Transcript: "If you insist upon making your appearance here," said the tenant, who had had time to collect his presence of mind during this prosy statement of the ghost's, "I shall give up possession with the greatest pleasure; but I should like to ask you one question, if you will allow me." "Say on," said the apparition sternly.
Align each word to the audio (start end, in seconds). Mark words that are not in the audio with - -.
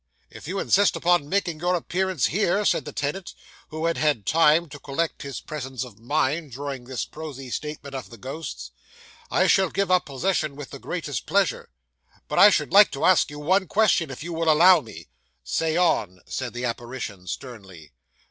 "If 0.31 0.47
you 0.47 0.57
insist 0.57 0.95
upon 0.95 1.29
making 1.29 1.59
your 1.59 1.75
appearance 1.75 2.25
here," 2.25 2.65
said 2.65 2.85
the 2.85 2.91
tenant, 2.91 3.35
who 3.67 3.85
had 3.85 3.97
had 3.97 4.25
time 4.25 4.67
to 4.69 4.79
collect 4.79 5.21
his 5.21 5.39
presence 5.39 5.83
of 5.83 5.99
mind 5.99 6.53
during 6.53 6.85
this 6.85 7.05
prosy 7.05 7.51
statement 7.51 7.93
of 7.93 8.09
the 8.09 8.17
ghost's, 8.17 8.71
"I 9.29 9.45
shall 9.45 9.69
give 9.69 9.91
up 9.91 10.07
possession 10.07 10.55
with 10.55 10.71
the 10.71 10.79
greatest 10.79 11.27
pleasure; 11.27 11.69
but 12.27 12.39
I 12.39 12.49
should 12.49 12.71
like 12.73 12.89
to 12.93 13.05
ask 13.05 13.29
you 13.29 13.37
one 13.37 13.67
question, 13.67 14.09
if 14.09 14.23
you 14.23 14.33
will 14.33 14.51
allow 14.51 14.79
me." 14.81 15.05
"Say 15.43 15.77
on," 15.77 16.19
said 16.25 16.53
the 16.53 16.65
apparition 16.65 17.27
sternly. 17.27 17.91